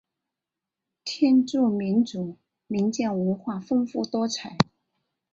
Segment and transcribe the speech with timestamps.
[1.05, 4.57] 天柱民族民间文化丰富多彩。